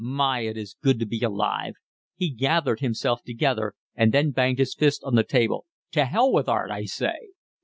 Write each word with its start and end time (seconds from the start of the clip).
"My, 0.03 0.39
it 0.39 0.57
is 0.57 0.77
good 0.81 0.97
to 0.97 1.05
be 1.05 1.21
alive." 1.21 1.75
He 2.15 2.31
gathered 2.31 2.79
himself 2.79 3.21
together 3.21 3.75
and 3.93 4.11
then 4.11 4.31
banged 4.31 4.57
his 4.57 4.73
fist 4.73 5.03
on 5.03 5.13
the 5.13 5.23
table. 5.23 5.67
"To 5.91 6.05
hell 6.05 6.33
with 6.33 6.49
art, 6.49 6.71
I 6.71 6.85
say." 6.85 7.33